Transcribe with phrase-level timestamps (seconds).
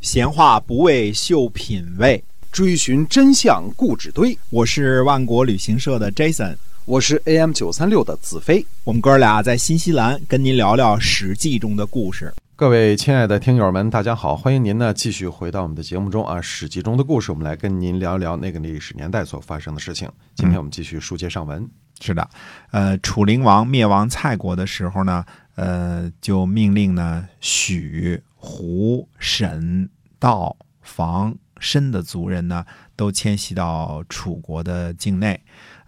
[0.00, 4.38] 闲话不为秀品味，追寻真相故纸堆。
[4.48, 8.64] 我是万国旅行社的 Jason，我是 AM 九三六的子飞。
[8.84, 12.32] 我们哥俩在新西兰跟您聊聊《史记》中的故事。
[12.54, 20.08] 各位亲爱的听友们，大家好，欢迎您呢继续回到我们的节目中啊，《史记》中的故事，我们来跟您聊一聊那个历史年代所发生的事情。
[20.36, 21.68] 今天我们继续书接上文。
[22.00, 22.30] 是的，
[22.70, 25.24] 呃，楚灵王灭亡蔡国的时候呢，
[25.56, 32.64] 呃，就命令呢许、胡、沈、道、房、申的族人呢
[32.96, 35.38] 都迁徙到楚国的境内。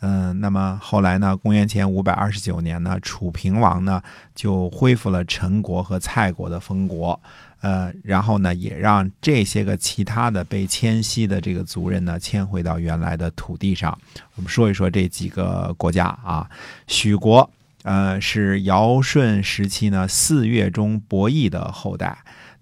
[0.00, 4.00] 嗯、那么后来呢，公元前五百二十九年呢，楚平王呢
[4.32, 7.20] 就恢复了陈国和蔡国的封国。
[7.60, 13.98] 呃，然后呢，也让这些个其他的被迁徙的这个族人呢，迁回到原来的土地上。
[14.36, 16.48] 我们说一说这几个国家啊，
[16.86, 17.50] 许国，
[17.88, 22.18] 呃，是尧舜时期呢四岳中伯益的后代。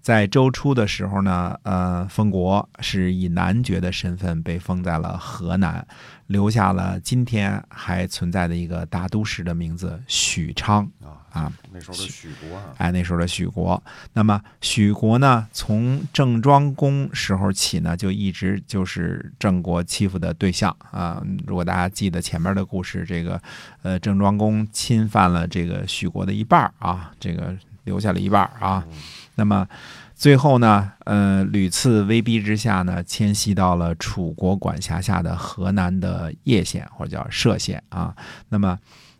[0.07, 5.85] 在周初的时候呢，呃，封国是以男爵的身份被封在了河南，
[6.27, 11.51] 留下了今天还存在的一个大都市的名字许昌啊啊。
[11.73, 13.83] 那时候的许国啊，哎，那时候的许国。
[14.13, 21.21] 那么许国呢，从郑庄公时候起呢，就一直就是郑国欺负的对象啊。
[21.45, 23.41] 如果大家记得前面的故事，这个
[23.81, 27.53] 呃，郑庄公侵犯了这个许国的一半儿啊，这个
[27.87, 28.85] 留下了一半啊。
[29.33, 29.67] 那么
[30.13, 38.15] 最后呢，呃，屡次威逼之下呢，迁徙到了楚国管辖下的河南的叶县或者叫歙县啊。
[38.49, 38.77] 那么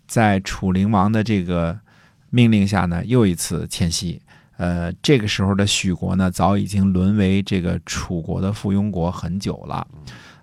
[0.08, 1.80] 在楚灵王的这个
[2.30, 4.22] 命令下呢，又一次迁徙。
[4.58, 9.88] 呃，这个时候的许国呢，早已经沦为这个楚国的附庸国很久了。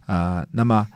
[0.06, 0.86] 呃，那么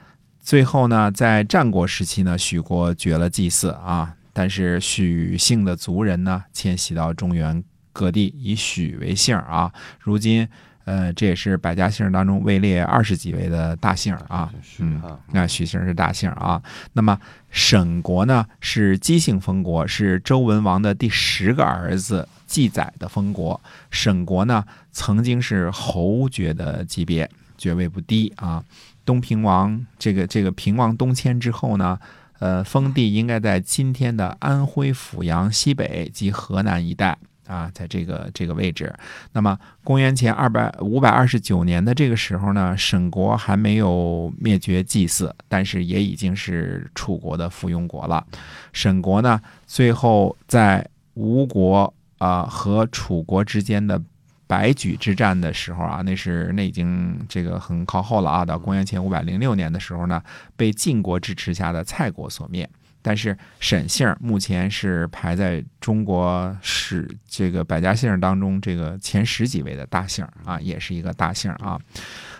[0.40, 7.60] 最后呢，在战国时期呢，许国绝了祭祀啊，但是许姓的族人呢，迁徙到中原
[7.92, 9.72] 各地，以许为姓啊。
[9.98, 10.48] 如今，
[10.84, 14.48] 呃，这也是百家姓当中位列二十几位的大姓啊。
[14.62, 16.62] 许嗯啊，那许姓是大姓啊。
[16.92, 17.18] 那么
[17.50, 23.60] 沈国呢是姬姓封国，是周文王的第十个儿子季载的封国。
[23.90, 28.62] 沈国呢曾经是侯爵的级别，爵位不低啊。
[29.04, 31.98] 东平王这个这个平王东迁之后呢，
[32.38, 38.94] 呃，封地应该在今天的安徽阜阳西北及河南一带啊，在这个这个位置。
[39.32, 48.24] 那么公元前二百五百二十九年的这个时候呢，沈国还没有灭绝祭祀，但是也已经是楚国的附庸国了。
[48.72, 54.00] 沈国呢，最后在吴国啊、和楚国之间的
[54.48, 60.20] 白举之战的时候啊，那是那已经这个很靠后了啊，到公元前五百零六年的时候呢，
[60.56, 62.68] 被晋国支持下的蔡国所灭。
[63.00, 71.78] 但是沈姓目前是排在中国史这个百家姓当中这个前十几位的大姓啊，也是一个大姓啊。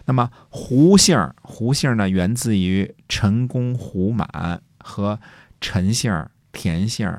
[0.04, 5.19] 那么胡姓，胡姓呢源自于陈公胡满和
[5.60, 7.10] 陈姓、田姓、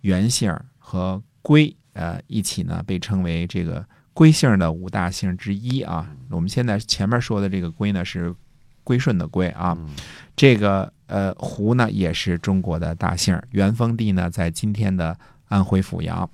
[0.00, 3.86] 袁姓和归，呃，一起呢被称为这个
[4.16, 6.10] 归姓的五大姓之一啊。
[6.30, 8.34] 我们现在前面说的这个归呢是
[8.82, 9.90] 归顺的归啊，嗯
[10.34, 15.14] 这个呃胡呢也是中国的大姓，元封地呢在今天的
[15.48, 16.28] 安徽阜阳。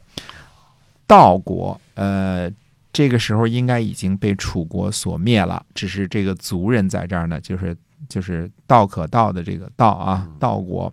[1.09, 2.48] 道国呃
[2.92, 7.76] 这个时候应该已经被楚国所灭了，只是这个族人在这儿呢，就是
[8.09, 10.92] 就是道可道的这个道啊，道国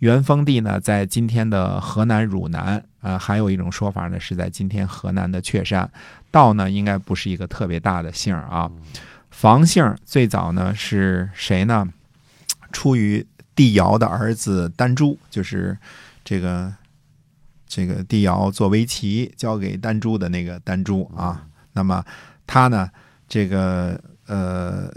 [0.00, 5.88] 元封地呢在今天的河南汝南，呃，还有一种说法呢是在今天河南的确山。
[6.32, 8.68] 道呢应该不是一个特别大的姓儿啊。
[9.30, 11.86] 房姓最早呢是谁呢？
[12.72, 13.24] 出于
[13.54, 15.78] 帝尧的儿子丹朱，就是
[16.24, 16.74] 这个
[17.68, 21.46] 这个帝尧做围棋交给丹朱的那个丹朱啊。
[21.74, 22.04] 那么
[22.44, 22.90] 他呢，
[23.28, 24.92] 这个呃，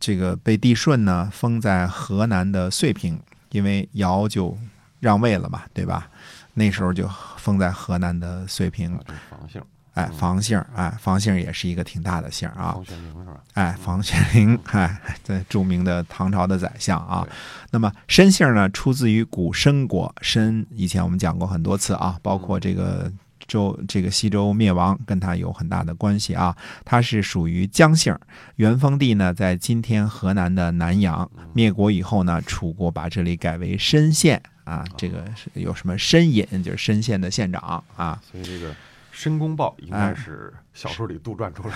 [0.00, 4.58] 这个被帝舜呢封在河南的遂平，因为尧就
[4.98, 6.10] 让位了嘛，对吧？
[6.54, 9.62] 那时候就封在河南的遂平啊，，房姓，
[9.94, 12.72] 哎，房姓，哎，房姓也是一个挺大的姓啊。
[12.72, 13.40] 房玄龄是吧？
[13.54, 17.26] 哎，房玄龄， 哎，这著名的唐朝的宰相啊。
[17.70, 23.10] 那么申姓呢，出自于古申国，申以前我们讲过很多次啊，包括这个
[23.46, 26.56] 周这个西周灭亡跟他有很大的关系啊。
[26.84, 28.16] 他是属于姜姓，
[28.56, 31.28] 元封地呢在今天河南的南阳。
[31.54, 38.20] 灭国以后呢，楚国把这里改为申县啊，这个是有什么申隐，就是申县的县长啊。
[38.30, 38.74] 所以这个
[39.10, 41.74] 申公豹应哎该是小说里杜撰出来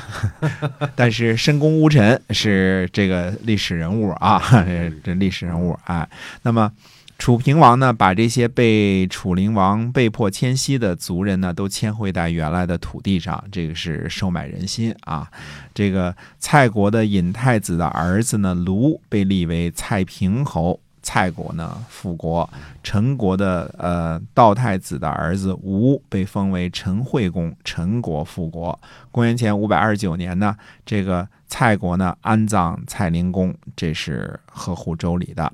[0.68, 0.90] 的。
[0.94, 6.06] 但是申公乌臣是这个历史人物啊， 这这历史人物啊。
[6.42, 6.70] 那么，
[7.18, 15.30] 楚平王呢，把这些被楚灵王被迫迁徙的族人呢，都迁回在原来的土地上，这个是收买人心啊。
[15.72, 22.49] 这个蔡国的尹太子的儿子呢，卢被立为蔡平侯，蔡国呢复国。
[22.82, 28.78] 陈国的呃道太子的儿子吴被封为陈惠公，陈国复国。
[29.10, 30.56] 公元前五百二十九年呢，
[30.87, 35.52] 这个蔡国呢安葬蔡灵公，这是合乎周礼的。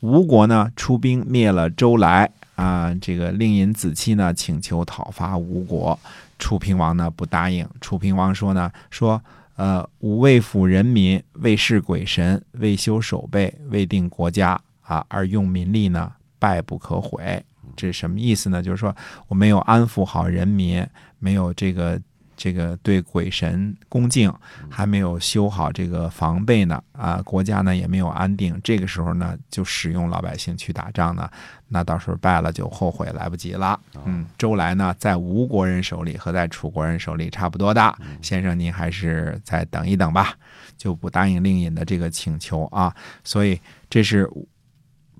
[0.00, 5.98] 吴国呢出兵灭了周来啊，这个令尹子期呢请求讨伐吴国，
[6.38, 7.66] 楚平王呢不答应。
[7.80, 9.20] 楚平王说呢说
[9.56, 17.44] 呃，吾未抚人民，未事鬼神，未修守备，未定国家啊，而用民力呢，败不可悔。
[17.76, 18.62] 这是什么意思呢？
[18.62, 18.94] 就是说
[19.26, 20.86] 我没有安抚好人民，
[21.18, 22.00] 没有这个。
[22.36, 24.30] 这个对鬼神恭敬
[24.68, 31.30] 还没有修好这个防备呢，啊，国家呢也没有安定，这个时候呢就使用老百姓去打仗呢，
[31.68, 33.78] 那到时候败了就后悔来不及了。
[34.04, 40.34] 嗯，周来呢在吴国人手里和在楚国人手里差不多大，先生您还是再等一等吧，
[40.76, 42.92] 就不答应令尹的这个请求啊。
[43.22, 43.58] 所以
[43.88, 44.28] 这是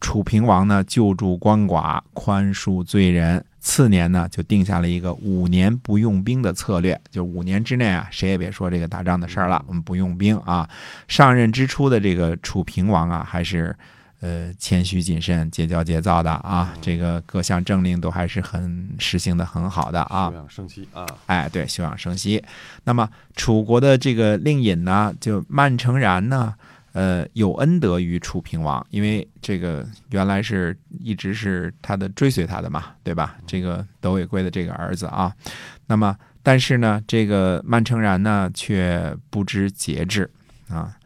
[0.04, 3.42] 楚平王呢救助鳏寡，宽恕罪人。
[3.58, 10.68] 次年呢，就定下了一个五年不用兵的策略，就五年之内啊，谁也别说这个打仗的事儿了，我们不用兵啊。
[11.08, 13.74] 上任之初的这个楚平王啊，还是
[14.20, 20.28] 呃谦虚谨慎、节骄节躁的啊，这个各项政令都还是很实行的很好的啊。
[20.28, 22.44] 休养生息啊，哎，对，休养生息。
[22.84, 26.54] 那么楚国的这个令尹呢，就曼成然呢。
[26.94, 33.36] 呃，有恩德于楚平王，因为这个原来是一直是他的追随他的嘛，对吧？
[33.48, 35.34] 这个德尾圭的这个儿子啊，
[35.88, 40.30] 那么但是呢，这个曼成然呢却不知节制
[40.68, 40.96] 啊，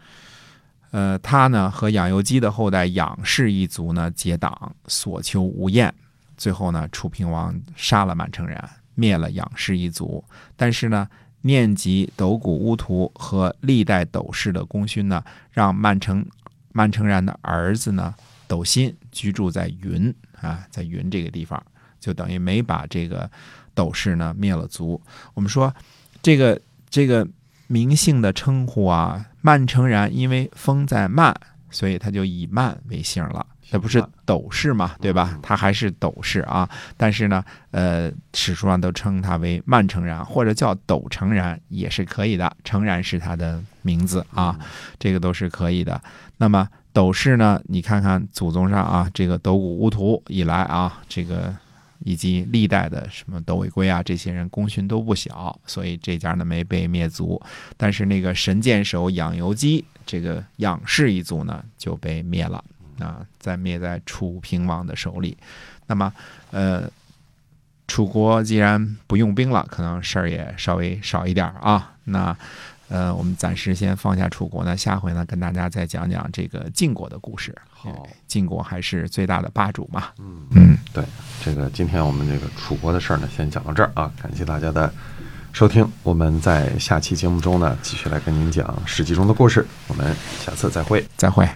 [0.91, 5.95] 呃，他呢和养由基的后代养氏一族呢结党，所求无厌，
[6.37, 8.63] 最后呢，楚平王杀了曼成然，
[8.95, 10.23] 灭了养氏一族，
[10.55, 11.09] 但是呢。
[11.43, 16.25] 念及斗谷乌图和历代斗氏的功勋呢，让曼城
[16.73, 18.15] 曼城然的儿子呢
[18.47, 21.63] 斗辛居住在云啊，在云这个地方，
[22.01, 23.31] 就等于没把这个
[23.75, 25.01] 斗氏呢灭了族。
[25.35, 25.75] 我们说
[26.23, 27.27] 这个这个
[27.67, 31.35] 名姓的称呼啊，曼城然因为封在曼，
[31.71, 33.47] 所以他就以曼为姓了。
[33.71, 35.39] 那不是斗氏嘛，对吧？
[35.43, 42.51] 他还是斗氏啊，但是呢，呃，史书上都称他为曼城然，或者叫斗成然也是可以的。
[42.65, 44.59] 成然是他的名字啊，
[44.99, 46.01] 这个都是可以的。
[46.39, 51.55] 那么斗氏呢，你看看祖宗上啊，这个斗谷乌图以来啊，这个
[51.99, 57.39] 以及历代的什么斗尾圭啊，这些人功勋都不小，所以这家呢没被灭族。
[57.77, 62.65] 但是那个神箭手养由基这个养氏一族呢就被灭了。
[62.99, 65.37] 啊，在灭在楚平王的手里，
[65.87, 66.13] 那么，
[66.51, 66.91] 呃，
[67.87, 71.95] 楚国既然不用兵了，可能事儿也稍微少一点啊。
[72.05, 72.37] 那，
[72.89, 77.55] 呃，我们暂时先放下楚国呢，下回呢跟大家再讲讲这个晋国的故事。
[77.71, 80.09] 好，晋国还是最大的霸主嘛。
[80.19, 81.05] 嗯嗯，对，
[81.45, 84.13] 这个今天我们这个楚国的事儿呢，先讲到这儿啊。
[84.21, 84.93] 感谢大家的
[85.53, 89.67] 收听，我们在下期节目中呢，继续来跟您讲史记中的故事。
[89.87, 90.15] 我们
[90.45, 91.49] 下次再会，再会。